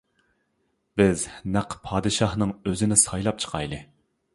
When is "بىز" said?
1.01-1.27